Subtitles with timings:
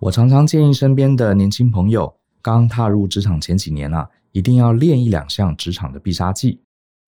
[0.00, 6.60] 我常常建议身边的年轻朋友，刚踏入职场前几年啊，一定要练一两项职场的必杀技，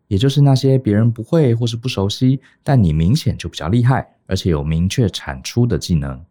[0.06, 6.24] 也就是那些别人不会或是不熟悉，但你明显就比较厉害，而且有明确产出的技能，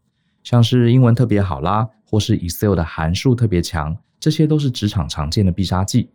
[0.44, 6.10] 像是英文特别好啦，或是 Excel 的函数特别强，这些都是职场常见的必杀技。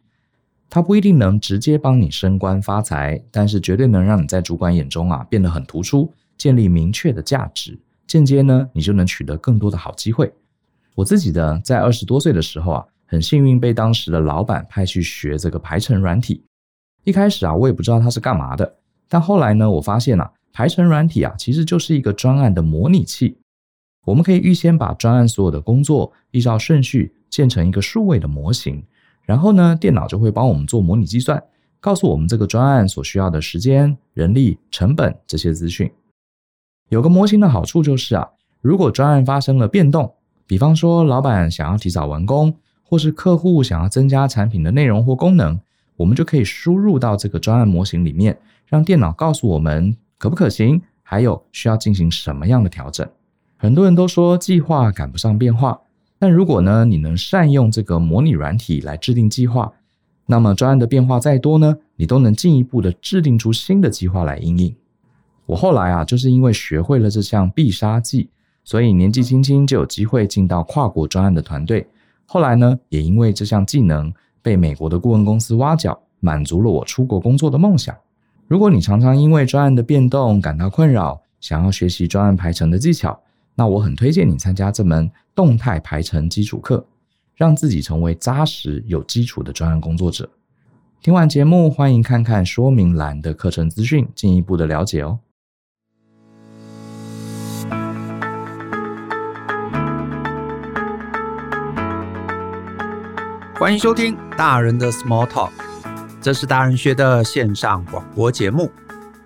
[0.69, 7.79] 它不一定能直接帮你升官发财，但是绝对能让你在主管眼中啊变得很突出，建立明确的价值。
[8.13, 10.31] 间接呢，你就能取得更多的好机会。
[10.95, 16.45] 我自己呢，在二十多岁的时候啊，很幸运被当时的老板派去学这个排程软体。
[17.05, 18.77] 一开始啊，我也不知道它是干嘛的，
[19.09, 23.39] 但后来呢，我发现啊，排程软体啊，其实就是一个专案的模拟器。
[24.05, 28.85] 我们可以预先把专案所有的工作依照顺序建成一个数位的模型，
[29.25, 31.43] 然后呢，电脑就会帮我们做模拟计算，
[31.81, 35.91] 告诉我们这个专案所需要的时间、人力、成本这些资讯。
[36.93, 38.29] 有个模型的好处就是啊，
[38.61, 40.13] 如果专案发生了变动，
[40.47, 45.59] 比方说老板想要提早完工，或是客户想要增加产品的内容或功能，
[45.97, 48.37] 我们就可以输入到这个专案模型里面，
[48.67, 53.09] 让电脑告诉我们可不可行，还有需要进行什么样的调整。
[53.57, 55.81] 很多人都说计划赶不上变化，
[56.19, 59.73] 但如果呢，你能善用这个模拟软体来制定计划，
[60.27, 64.77] 那么专案的变化再多呢，你都能进一步的制定出新的计划来应应。
[65.47, 68.29] 我后来啊，就是因为学会了这项必杀技，
[68.65, 71.87] 所以年纪轻轻就有机会进到跨国专案的团队。
[72.25, 77.95] 后来呢，也因为这项技能被美国的顾问公司挖角，满足了我出国工作的梦想。
[78.47, 83.19] 如果你常常因为专案的变动感到困扰，想要学习专案排程的技巧，
[83.55, 86.87] 那我很推荐你参加这门动态排程基础课，
[87.35, 90.31] 让自己成为扎实有基础的专案工作者。
[91.03, 95.19] 听完节目，欢迎看看说明栏的课程资讯，进一步的了解哦。
[103.63, 105.53] 欢迎收听大人的 Small Talk，
[106.21, 108.69] 这是大人学的线上广播节目。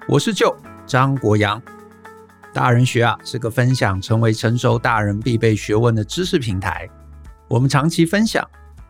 [0.06, 0.54] 我是舅
[0.86, 1.60] 张国阳。
[2.52, 6.86] 大人学啊是个分享成为成熟大人必备学问的知识平台。
[7.48, 8.46] 我们长期分享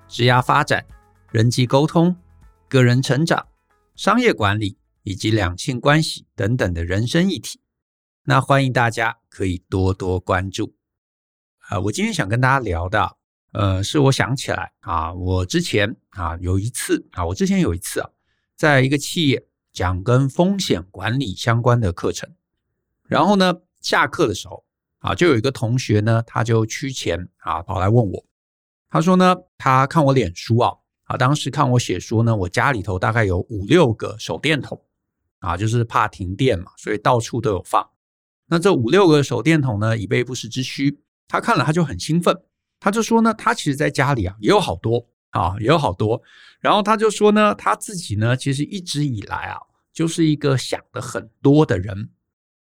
[0.08, 0.84] 职业发展、
[1.30, 2.16] 人际沟通、
[2.68, 3.46] 个人成长、
[3.94, 7.60] 商业管理以及两性关系等等的人生议题。
[8.24, 10.74] 那欢迎大家可以多多关注。
[11.68, 13.16] 啊，我今天想跟大家聊的。
[13.56, 18.10] 呃，是我想起来啊，我之前啊有一次啊，我之前有一次啊，
[18.54, 22.30] 在一个企业讲跟风险管理相关的课程，
[23.04, 24.66] 然后呢，下课的时候
[24.98, 28.26] 啊，就有一个同学呢，他就趋前啊跑来问我，
[28.90, 30.74] 他说呢，他看我脸书啊，
[31.04, 34.78] 啊，当时看我写说呢，我家里头大概有五六个手电筒
[35.38, 37.88] 啊，就是怕停电嘛，所以到处都有放。
[38.48, 42.38] 那这五六个手电筒呢，以备不时之需，他看了他就很兴奋。
[42.78, 46.20] 他就说呢，他其实在家里啊也有好多啊，也有好多。
[46.60, 49.58] 然后他就说呢，他自己呢其实一直以来啊
[49.92, 52.10] 就是一个想的很多的人。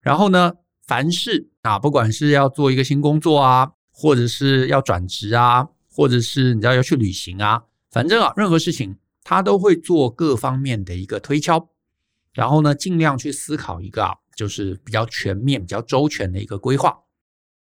[0.00, 0.52] 然后呢，
[0.86, 11.70] 凡事啊，不管是要做一个新工作啊，或者是要转职啊，或者是你知道要去旅行啊，反正啊任何事情他都会做各方面的一个推敲，
[12.32, 16.98] 然后呢尽量去思考一个啊就是比较全面、比较周全的一个规划。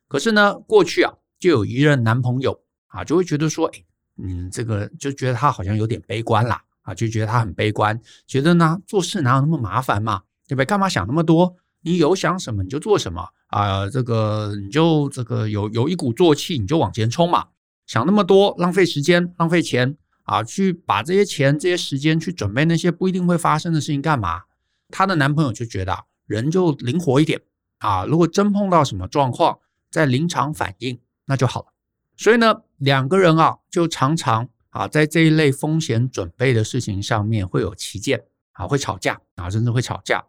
[0.08, 1.14] 可是呢，过去啊。
[1.40, 3.84] 就有一任男朋友啊，就会觉得说，哎，
[4.18, 10.66] 嗯，这个就觉得他好像有点悲观啦，啊，就觉得他很悲观，觉得呢做事哪有那么麻烦嘛，对不对？
[10.66, 11.56] 干嘛想那么多？
[11.81, 17.48] 你有想什么你就做什么啊，这个你就这个有有一鼓作气你就往前冲嘛，
[17.86, 24.42] 想那么多浪费时间浪费钱啊，去把这些钱这些时间去准备那些不一定会发生的事情干嘛？
[24.90, 27.40] 她的男朋友就觉得人就灵活一点
[27.78, 29.59] 啊，如果真碰到什么状况，
[29.92, 31.00] 在临场反应。
[31.28, 31.68] 那就好了，
[32.16, 40.26] 所以呢，两个人啊，就常常啊，在这一类风险准备的事情上面会有歧见啊，会吵架啊，甚至会吵架。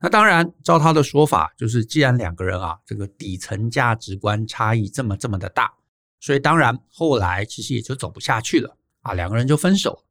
[0.00, 5.74] 那当然，照他的说法，就是既然两个人啊，这个底层价值观差异这么这么的大，
[6.20, 10.04] 所以当然后来其实也就走不下去了啊，两个人就分手。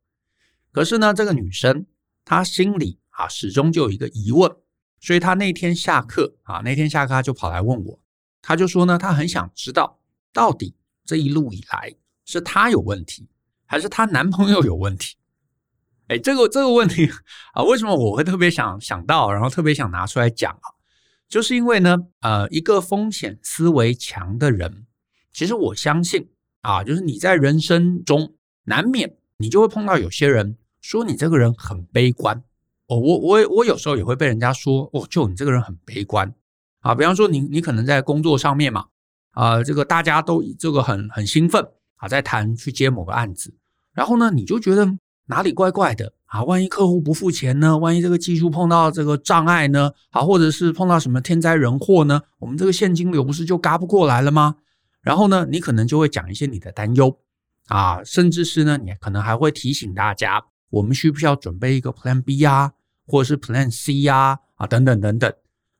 [0.71, 1.85] 可是呢，这个女生
[2.23, 4.55] 她心里啊，始终就有一个疑问，
[4.99, 7.99] 所以她那天下课啊，那天下课她就跑来问我。
[8.41, 9.99] 她就说呢，她很想知道，
[10.35, 11.95] 到底这一路以来
[12.25, 13.29] 是她有问题，
[13.65, 15.15] 还是她男朋友有问题？
[16.07, 17.09] 哎，这个这个问题
[17.53, 20.75] 啊，为什么我会特别想想到，然后特别想拿出来讲啊？
[21.29, 24.85] 就是因为呢，呃，一个风险思维强的人，
[25.31, 26.29] 其实我相信
[26.61, 28.35] 啊，就是你在人生中
[28.65, 32.43] 难免你就会碰到有些人说你这个人很悲观
[32.87, 36.35] 哦，我我我有时候也会被人家说哦，就你这个人很悲观。
[36.81, 38.89] 啊，比方说你你可能在工作上面嘛，
[39.35, 41.61] 啊，这个大家都这个很很兴奋
[41.97, 43.53] 啊，在谈去接某个案子，
[43.93, 44.89] 然后呢，你就觉得
[45.27, 46.43] 哪里怪怪的啊？
[46.45, 47.77] 万一客户不付钱呢？
[47.77, 49.91] 万一这个技术碰到这个障碍呢？
[50.11, 52.21] 啊，或者是碰到什么天灾人祸呢？
[52.39, 54.55] 我们这个现金流不是就嘎不过来了吗？
[55.01, 57.19] 然后呢，你可能就会讲一些你的担忧
[57.67, 62.71] 啊，甚至是呢，你可能还会提醒大家，我们需不需要准备一个 Plan B 呀，
[63.05, 65.33] 或者是 Plan C 呀，啊，等等等等。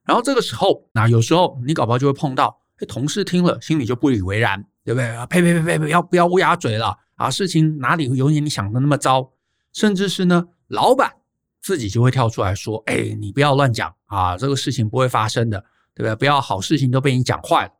[0.03, 2.59] 然后这个时候，那有时候你搞不好就会碰到。
[2.87, 5.25] 同事听了，心里就不以为然，对不对啊？
[5.27, 5.77] 呸呸呸呸！
[5.77, 7.29] 不要不要乌鸦嘴了啊！
[7.29, 9.31] 事情哪里有你想的那么糟？
[9.71, 11.13] 甚至是呢，老板
[11.61, 15.59] 自己就会跳出来说：“哎，你不要乱讲啊，这个事情不会发生的，
[15.93, 16.15] 对不对？
[16.15, 17.71] 不要好事情都被你讲坏了。”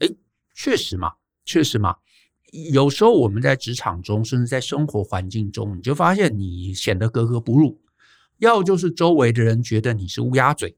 [0.00, 0.08] 哎，
[0.54, 1.12] 确实嘛，
[1.44, 1.96] 确实嘛。
[2.70, 7.80] 有时候我们在职场中，甚至在生活环境中，你就发现你显得格格不入，
[8.38, 10.76] 要就是周围的人觉得你是乌鸦嘴。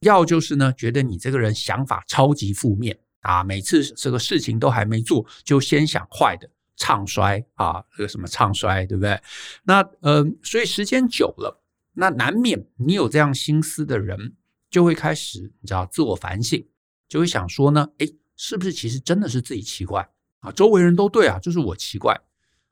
[0.00, 9.20] 要就是呢，觉得你这个人想法超级负面啊，每次这个事情都还没做，就先想坏的，唱衰啊，这个什么唱衰，对不对？
[9.64, 11.60] 那呃，所以时间久了，
[11.92, 14.34] 那难免你有这样心思的人，
[14.70, 16.64] 就会开始你知道自我反省，
[17.06, 20.08] 就会想说呢，诶，是不是其实真的是自己奇怪
[20.40, 20.50] 啊？
[20.52, 22.18] 周围人都对啊，就是我奇怪。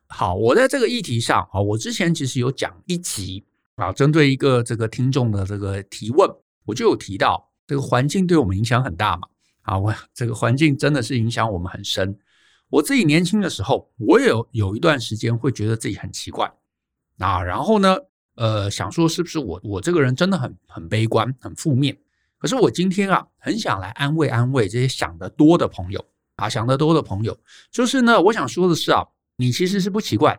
[0.07, 6.27] 好，我在这个议题上啊，我之前其实有讲一集啊，针对一个这个听众的这个提问。
[6.69, 9.27] 我就有提到，这个环境对我们影响很大嘛，
[9.63, 12.15] 啊，我这个环境真的是影响我们很深。
[12.69, 16.53] 我自己年轻的时候，我也有有一段时间会觉得自己很奇怪，
[17.17, 17.97] 啊，然后呢，
[18.35, 21.97] 呃，想说是不是我我这个人真的很很悲观、很负面？
[22.37, 26.05] 可是我今天啊，很想来安慰安慰这些想得多的朋友
[26.37, 27.35] 啊，想得多的朋友，
[27.71, 29.07] 就是呢，我想说的是啊，
[29.37, 30.39] 你其实是不奇怪，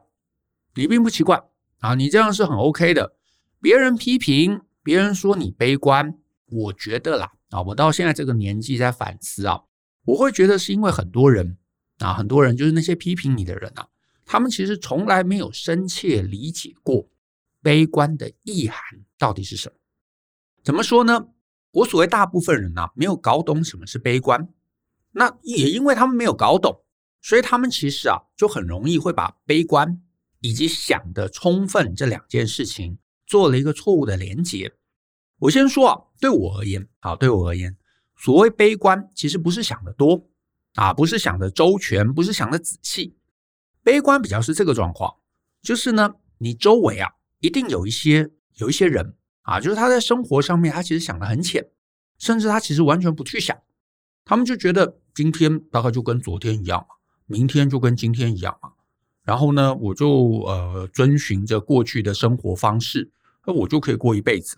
[0.76, 1.42] 你并不奇怪
[1.80, 3.16] 啊，你这样是很 OK 的，
[3.60, 4.62] 别人批评。
[4.84, 9.62] 别人说你悲观，我觉得啦啊，我到现在这个年纪在反思啊，
[10.06, 11.58] 我会觉得是因为很多人
[12.00, 13.88] 啊，很多人就是那些批评你的人啊，
[14.26, 17.10] 他们其实从来没有深切理解过
[17.62, 18.82] 悲观的意涵
[19.18, 19.76] 到底是什么。
[20.64, 21.28] 怎么说呢？
[21.72, 24.50] 我所谓大部分人啊，没有搞懂什么是悲观，
[25.12, 26.84] 那也因为他们没有搞懂，
[27.22, 30.02] 所以他们其实啊，就很容易会把悲观
[30.40, 32.98] 以及想得充分这两件事情
[33.30, 34.74] 做了一个错误的连结。
[35.38, 37.78] 我先说啊，对我而言，啊，对我而言，
[38.18, 40.28] 所谓悲观，其实不是想得多
[40.74, 43.16] 啊，不是想得周全，不是想得仔细。
[43.84, 45.16] 悲观比较是这个状况，
[45.62, 47.10] 就是呢，你周围啊，
[47.40, 51.66] 一定有一些有一些人啊，就是他在生活上面，他其实想得很浅，
[52.18, 53.58] 甚至他其实完全不去想，
[54.26, 56.96] 他们就觉得今天大概就跟昨天一样嘛，
[57.28, 58.74] 明天就跟今天一样嘛，
[59.24, 63.10] 然后呢，我就呃遵循着过去的生活方式，
[63.46, 64.58] 那我就可以过一辈子。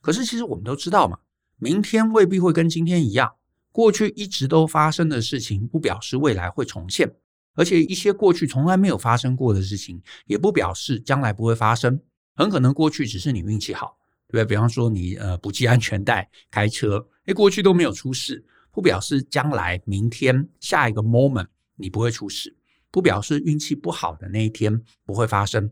[0.00, 1.18] 可是，其实我们都知道嘛，
[1.58, 3.34] 明天未必会跟今天一样。
[3.70, 7.10] 过去一直都发生的事情，不表示未来会重现。
[7.54, 12.00] 而且，一些过去从来没有发生过的事情，也不表示将来不会发生。
[12.34, 14.44] 很可能过去只是你运气好，对不对？
[14.44, 21.46] 比方说你呃不系安全带开车，诶，过去都没有出事，不表示将来明天下一个 moment
[21.76, 22.56] 你不会出事，
[22.90, 25.70] 不表示运气不好的那一天不会发生。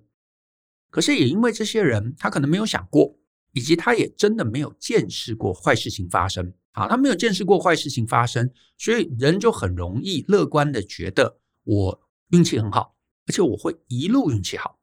[0.90, 3.16] 可是也因为这些人，他可能没有想过。
[3.52, 8.48] 以及他也真的没有见识过坏事情发生，啊，他没有见识过坏事情发生，
[8.78, 12.94] 所以人就很容易乐观的觉得我运气很好，
[13.26, 14.78] 而且我会一路运气好，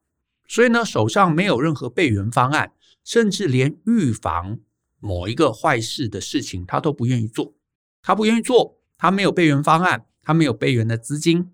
[0.49, 2.73] 所以呢，手上没有任何备援方案，
[3.05, 4.59] 甚至连预防
[4.99, 7.55] 某一个坏事的事情他都不愿意做，
[8.01, 11.53] 他不愿意做，他没有备援方案，他没有备援的资金，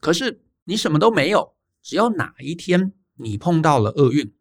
[0.00, 4.32] 可是你什么都没有，只要哪一天你碰到了厄运。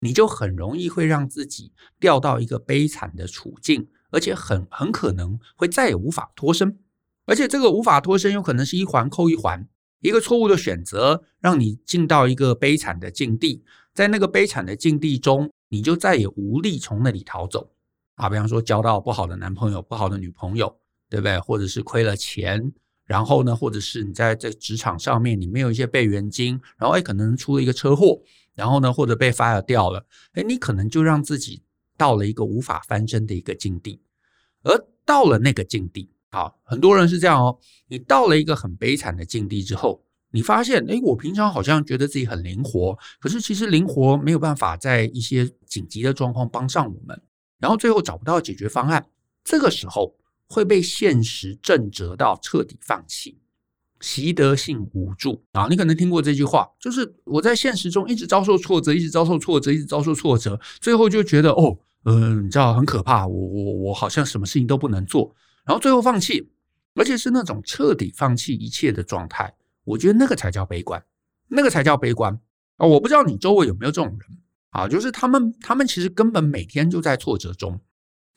[0.00, 6.78] 你就很容易会让自己掉到一个悲惨的处境，而且很很可能会再也无法脱身，
[7.26, 9.68] 而且这个无法脱身有可能是一环扣一环，
[9.98, 17.72] 一个错误的选择让你进到一个悲惨的境地，在那个悲惨的境地中，你就再也无力从那里逃走
[18.14, 18.28] 啊！
[18.28, 20.78] 比方说交到不好的男朋友、不好的女朋友，
[21.10, 21.40] 对不对？
[21.40, 22.72] 或者是亏了钱，
[23.08, 28.20] 然后呢，或者是你在这职场上面你没有一些备援金，然后哎，可能出了一个车祸。
[28.54, 31.62] 然后呢，或者被 fire 掉了，哎，你可能就让自己
[31.96, 34.02] 到了一个无法翻身的一个境地，
[34.64, 47.22] 而到了那个境地，啊，很多人是这样哦，你到了一个很悲惨的境地之后，你发现，哎，我平常好像觉得自己很灵活，可是其实灵活没有办法在一些紧急的状况帮上我们，
[47.60, 49.06] 然后最后找不到解决方案，
[49.44, 50.12] 这个时候
[50.48, 53.38] 会被现实震慑到彻底放弃。
[54.00, 55.66] 习得性无助啊！
[55.68, 66.50] 你可能听过这句话，就是我在现实中一直遭受挫折，一直遭受挫折，一直遭受挫折，最后就觉得哦，嗯、你知道很可怕，我我我好像什么事情都不能做，然后最后放弃。
[66.94, 69.54] 而且是那种彻底放弃一切的状态。
[69.84, 71.00] 我觉得那个才叫悲观，
[71.46, 72.36] 那个才叫悲观
[72.76, 72.84] 啊！
[72.84, 74.38] 我不知道你周围有没有这种人
[74.70, 74.88] 啊？
[74.88, 77.80] 就是他们，他们其实根本每天就在挫折中。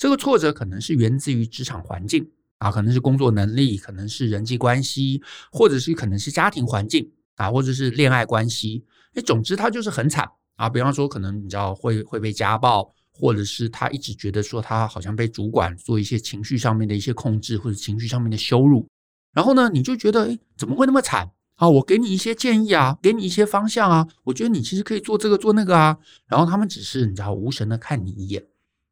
[0.01, 2.27] 这个挫折可能是源自于职场环境
[2.58, 8.84] 啊，可能是工作能力，可能是人际关系，或者是可能是家庭环境啊，或者是恋爱关系。
[9.13, 10.67] 哎，总之他就是很惨啊。
[10.67, 18.88] 比方说，可能你知道会会被家暴，或者是他一直觉得说他好像被主管做一些情绪上面的一些控制，或者情绪上面的羞辱。
[19.31, 21.70] 然后呢，你就觉得哎，怎么会那么惨啊？
[21.70, 26.00] 我给你一些建议啊，给你一些方向啊，我觉得你其实可以做这个做那个啊。
[26.25, 28.43] 然后他们只是你知道无神的看你一眼。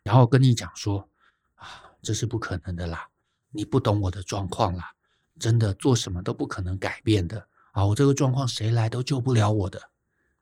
[0.10, 1.08] 然后跟你讲说
[1.54, 1.68] 啊，
[2.02, 3.08] 这是不可能的啦，
[3.52, 4.86] 你不懂我的状况啦，
[5.38, 9.80] 真的做什么都不可能改变的啊，我这个状况谁来都救不了我的。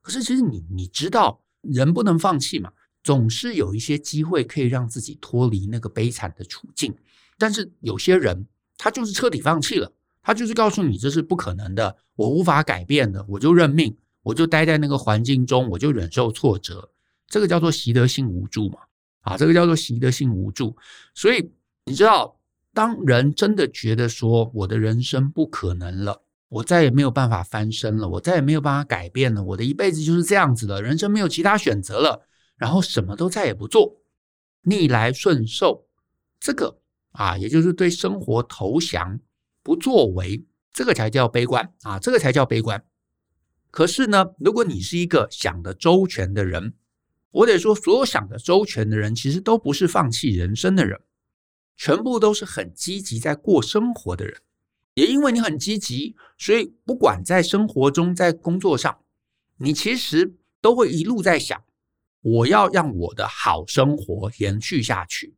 [0.02, 2.72] 可是其实你你知道，人不能放弃嘛，
[3.04, 6.96] 总是有一些机会可以让自己脱离那个悲惨的处境。
[7.38, 8.48] 但是有些人
[8.78, 16.90] 他就是彻底放弃了，他就是告诉你这是不可能的，我无法改变的，我就认命，我就待在那个环境中，我就忍受挫折。
[17.28, 18.80] 这个叫做习得性无助嘛。
[19.28, 20.74] 啊，这个叫做习得性无助。
[21.14, 21.52] 所以
[21.84, 22.40] 你知道，
[22.74, 33.98] 当人真的觉得说我的人生不可能了，我再也没有办法翻身了，我再也没有办法改变了，我的一辈子就是这样子了，人生没有其他选择了，然后什么都再也不做，
[34.62, 35.86] 逆来顺受，
[36.40, 36.80] 这个
[37.12, 39.20] 啊，也就是对生活投降，
[39.62, 42.82] 不作为，这个才叫悲观啊，这个才叫悲观。
[43.72, 46.74] 可是呢，如果你是一个想得周全的人，
[47.32, 51.00] 我得说，所有想的周全的人，其实都不是放弃人生的人，
[51.76, 54.42] 全部都是很积极在过生活的人。
[54.94, 59.00] 也因为你很积极，所以不管在生活中、在工作上，
[59.58, 61.64] 你其实都会一路在想，
[62.22, 65.36] 我要让我的好生活延续下去。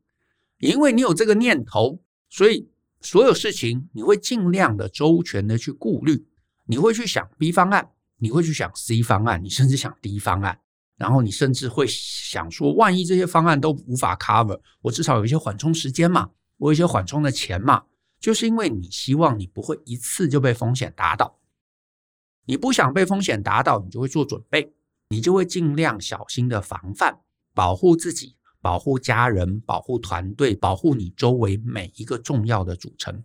[0.60, 2.69] 也因为你有这个念头，所以
[3.01, 6.25] 所有事情你会尽量的周全的去顾虑，
[6.65, 10.60] 你会去想 B 方案，你会去想 C 方案，你甚至想 D 方案。
[11.00, 17.86] 然后你甚至会想说，万一这些方案都无法 cover，我至少有一些缓冲时间嘛，我有一些缓冲的钱嘛，
[18.20, 21.39] 就是因为你希望你不会一次就被风险打倒，
[22.46, 24.74] 你不想被风险打倒，你就会做准备，
[25.08, 27.22] 你就会尽量小心的防范，
[27.53, 33.24] 保护自己，保护家人，保护团队，保护你周围每一个重要的组成。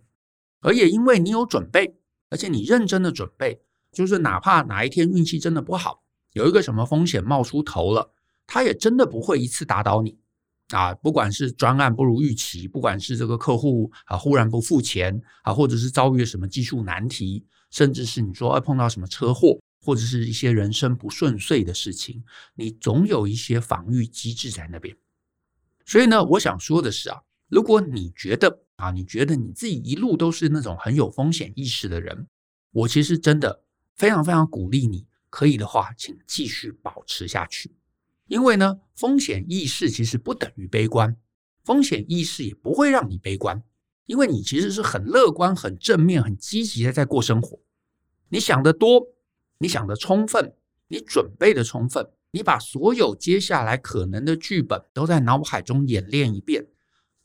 [0.61, 1.97] 而也因为你有准备，
[2.29, 6.04] 而且你认真的准备，就是哪怕哪一天运气真的不好。
[6.35, 8.11] 有一个什么风险冒出头了，
[8.45, 10.19] 他也真的不会一次打倒你
[10.67, 10.93] 啊！
[10.95, 22.21] 不管是专案不如预期，不管是这个客户啊忽然不付钱啊，或者是遭遇什么技术难题，甚至是你说要碰到什么车祸，或者是一些人生不顺遂的事情，
[22.55, 24.93] 你总有一些防御机制在那边。
[25.85, 32.27] 所以呢，我想说的是啊，如果你觉得啊，你觉得你自己一路都是那种很有风险意识的人，
[32.71, 33.63] 我其实真的
[33.95, 35.07] 非常非常鼓励你。
[35.35, 37.75] 可以的话，请继续保持下去。
[38.27, 41.17] 因为呢，风险意识其实不等于悲观，
[41.61, 43.61] 风险意识也不会让你悲观，
[44.05, 47.59] 因为你其实是很乐观、很正面、很积极的在过生活。
[48.29, 49.09] 你想得多，
[49.57, 50.53] 你想得充分，
[50.87, 56.65] 你准备的充分，你把所有接下来可能的剧本都在脑海中演练一遍。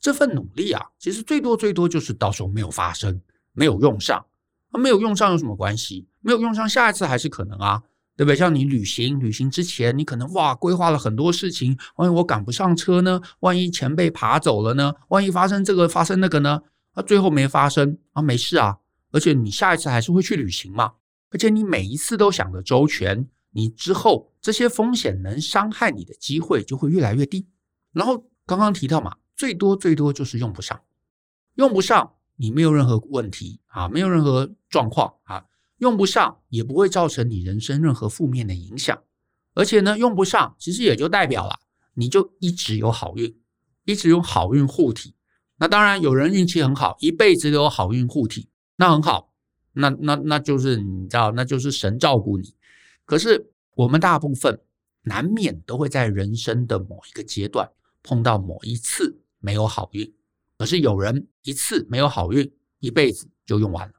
[0.01, 3.21] 这份努力啊，其实最多最多就是到时候没有发生，
[3.53, 4.27] 没有用上。
[4.73, 6.09] 那没有用上有什么关系？
[6.19, 7.85] 没有用上，下一次还是可能啊。
[8.17, 8.37] 对不对？
[8.37, 13.21] 像你旅行，旅行之前你可能哇规划了很多事情，万一我赶不上车呢？
[13.41, 14.93] 万一钱被爬走了呢？
[15.09, 16.63] 万一发生这个发生那个呢？
[16.93, 18.79] 啊，最后没发生啊，没事啊。
[19.13, 20.93] 而且你下一次还是会去旅行嘛。
[21.31, 27.47] 而且你每一次都想得周全，你之后这些风险能伤害你的机会就会越来越低。
[27.93, 30.81] 然后刚刚提到嘛，最多最多就是用不上，
[31.55, 35.45] 用不上你没有任何问题啊，没有任何状况啊。
[35.81, 39.03] 用不上也不会造成你人生任何负面的影响，
[39.55, 41.59] 而且呢，用不上其实也就代表了
[41.95, 43.35] 你就一直有好运，
[43.85, 45.15] 一直有好运护体。
[45.57, 49.33] 那当然，有人运气很好，一辈子都有好运护体，那很好，
[49.73, 52.55] 那那那就是你知道，那就是神照顾你。
[53.07, 54.61] 可是我们大部分
[55.03, 57.71] 难免都会在人生的某一个阶段
[58.03, 60.15] 碰到某一次没有好运，
[60.59, 63.95] 可是有人一次没有好运，一辈子就用完了。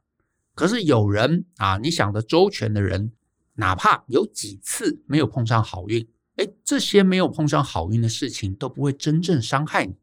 [0.54, 3.12] 可是有人啊，你想得周全的人，
[3.54, 6.06] 哪怕有几次没有碰上好运，
[6.36, 9.94] 哎，这些没有碰上好运的事情都不会真正伤害你。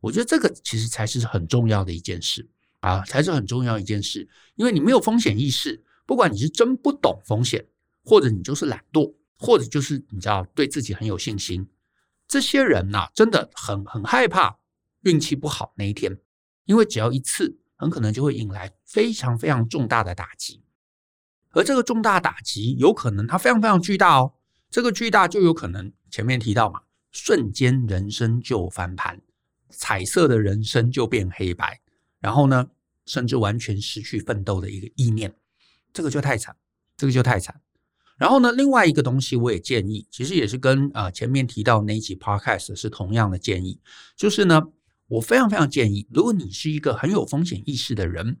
[0.00, 2.48] 我觉得这个其实才是很重要的一件事
[2.80, 4.28] 啊，才是很重要一件事。
[4.54, 7.66] 因为你没有风险意识，不管你是真不懂风险，
[8.04, 11.66] 或者你就是懒惰，或者就是你知道对自己很有信心，
[12.28, 14.58] 这些人呐，真的很很害怕
[15.02, 16.16] 运气不好那一天，
[16.64, 20.62] 因为只要一次很可能就会引来非常非常重大的打击。
[21.50, 24.34] 而这个重大打击，有可能它非常非常巨大哦。
[24.68, 26.80] 这个巨大就有可能前面提到嘛，
[27.12, 29.22] 瞬间人生就翻盘，
[29.70, 31.80] 彩色的人生就变黑白，
[32.20, 32.66] 然后呢，
[33.06, 35.34] 甚至完全失去奋斗的一个意念，
[35.92, 36.54] 这个就太惨，
[36.96, 37.58] 这个就太惨。
[38.18, 43.80] 然后呢，另外一个东西我也建议，其实也是跟啊、前面提到那一集 Podcast 是同样的建议，
[44.16, 44.62] 就是呢，
[45.08, 48.38] 我非常非常建议，如果你是一个很有风险意识的人，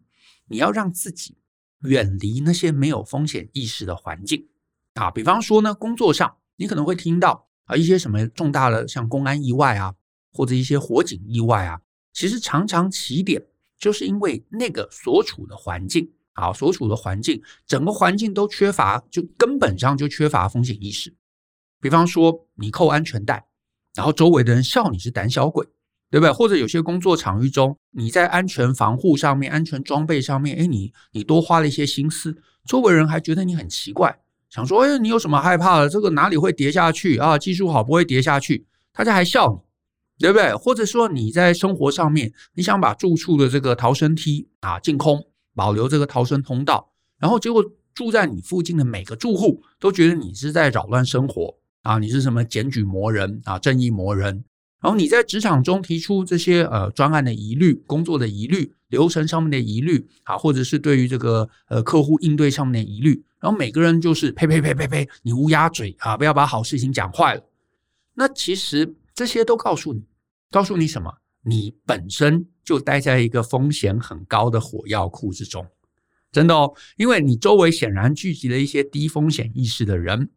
[0.48, 1.38] 你要让自己
[1.82, 4.48] 远离那些没有风险意识的环境
[4.94, 9.94] 啊，比方说呢，工作上你可能会听到啊一些什么重大的像公安意外啊，
[10.32, 11.80] 或者一些火警意外啊，
[12.12, 13.46] 其实常常起点
[13.78, 16.12] 就是因为那个所处的环境。
[16.36, 21.16] 啊，所处的环境，整个环境都缺乏，就根本上就缺乏风险意识。
[21.80, 23.46] 比方说，你扣安全带，
[23.94, 25.66] 然后周围的人笑你是胆小鬼，
[26.10, 26.32] 对不对？
[26.32, 32.36] 或者有些工作场域中，你在安全防护上面、安全装备上面，哎，你你多花了一些心思，
[32.66, 34.18] 周围人还觉得你很奇怪，
[34.50, 35.88] 想说，哎，你有什么害怕的？
[35.88, 37.36] 这个哪里会跌下去啊？
[37.36, 39.64] 技术好不会跌下去，大家还笑
[40.18, 40.54] 你，对不对？
[40.54, 45.26] 或者说你在生活上面，你想把住处的这个逃生梯啊净空。
[45.56, 54.44] 保留这个逃生通道，然后结果住在你附近的每个住户都觉得你是在扰乱生活啊，你是什么检举魔人啊，正义魔人。
[54.86, 67.42] 然后你在职场中提出这些呃专案的疑虑、工作的疑虑、流程上面的疑虑啊，或者是对于这个呃客户应对上面的疑虑，然后每个人就是呸呸呸呸呸，你乌鸦嘴啊，不要把好事情讲坏了。
[68.14, 70.04] 那其实这些都告诉你，
[70.52, 71.12] 告诉你什么？
[71.42, 75.66] 你本身就待在一个风险很高的火药库之中，
[76.30, 80.30] 真的哦，因为你周围显然聚集了一些低风险意识的人，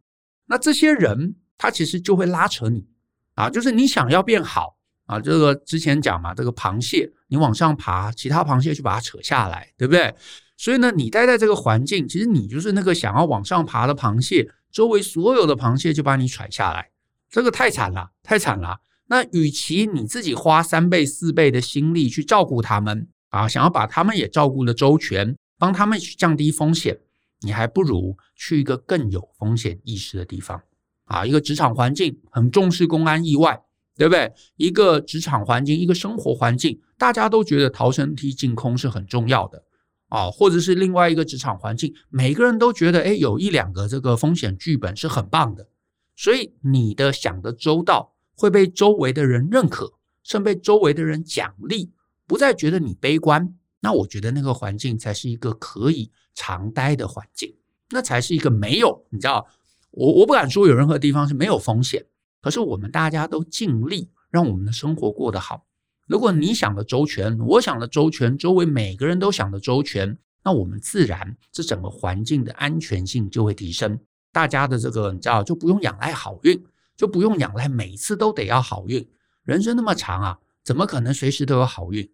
[0.46, 2.88] 那这些人他其实就会拉扯你
[3.34, 10.14] 啊，就是你想要变好啊，这个之前讲嘛，这个螃蟹你往上爬，其他螃蟹去把它扯下来，对不对？
[10.56, 16.90] 所以呢，你待在这个环境，其实你就是那个想要往上爬的螃蟹，周围所有的螃蟹就把你甩下来，
[17.30, 18.80] 这个太惨了，太惨了。
[19.06, 27.00] 那与其你自己花三倍四倍的心力去照顾他们啊，想要把他们也照顾得周全，帮他们去降低风险，
[27.40, 30.62] 你还不如去一个更有风险意识的地方
[31.10, 31.26] 啊。
[31.26, 33.62] 一个职场环境很重视公安意外，
[33.96, 34.32] 对不对？
[34.56, 39.62] 一个职场环境，一个生活环境，大家都觉得逃生梯净空是很重要的
[40.08, 40.30] 啊。
[40.30, 45.68] 或者是另外一个职场环境，每个人都觉得，哎，有一两个这个风险剧本是很棒的，
[46.16, 48.14] 所以你的想得周到。
[48.36, 49.92] 会被周围的人认可，
[50.22, 51.92] 甚至被周围的人奖励，
[52.26, 53.54] 不再觉得你悲观。
[53.80, 57.54] 那我觉得那个环境才是一个可以常待的环境，
[57.90, 59.46] 那才是一个没有，你知道，
[59.90, 62.04] 我我不敢说有任何地方是没有风险，
[62.40, 65.66] 可是我们大家都尽力让我们的生活过得好。
[66.06, 73.98] 如果你想的周全，我想的周全，周围每个人都想的周全，那我们自然这整个环境的安全性就会提升，
[74.32, 76.62] 大家的这个你知道就不用仰赖好运。
[76.96, 79.08] 就不用仰赖每次都得要好运，
[79.44, 82.06] 人生那么长啊，怎么可能随时都有好运？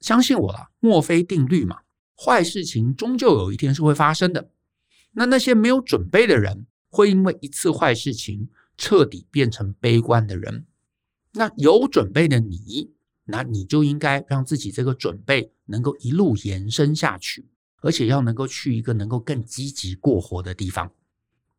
[0.00, 1.76] 相信我了，墨菲定律嘛，
[2.20, 4.50] 坏事情终究有一天是会发生的。
[5.12, 10.66] 那那些没有准备的人，会因为一次坏事情彻底变成悲观的人。
[11.32, 12.92] 那有准备的你，
[13.24, 17.48] 那你就应该让自己这个准备能够一路延伸下去，
[17.80, 20.92] 而且要能够去一个能够更积极过活的地方。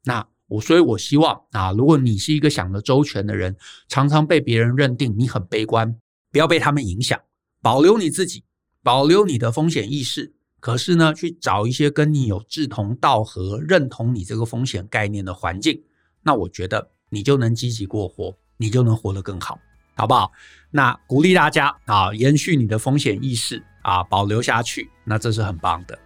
[0.05, 0.25] 那。
[0.47, 3.55] 我所以，我希望啊，如果你是一个想得周全的人，
[3.87, 5.97] 常常被别人认定你很悲观，
[6.31, 7.19] 不要被他们影响，
[7.59, 8.43] 保留你自己，
[8.83, 10.35] 保留你的风险意识。
[10.63, 15.83] 可是呢，去找一些跟你有志同道合、认同你这个风险概念的环境，
[16.21, 19.59] 那我觉得你就能积极过活，你就能活得更好，
[19.97, 20.31] 好不好？
[20.71, 25.99] 那鼓励大家啊，延续你的风险意识啊，保留下去，那这是很棒的。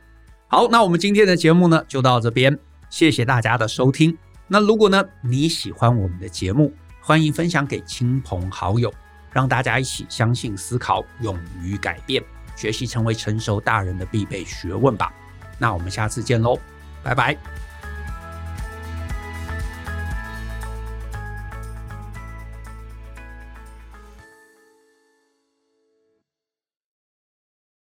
[0.47, 2.57] 好，那我们今天的节目呢，就到这边，
[2.89, 4.17] 谢谢大家的收听。
[4.47, 8.91] 那如果呢，你喜欢我们的节目，欢迎分享给亲朋好友，
[9.31, 12.23] 让大家一起相信、思考、勇于改变，
[12.57, 15.13] 学习成为成熟大人的必备学问吧。
[15.57, 16.59] 那我们下次见喽，
[17.01, 17.37] 拜拜。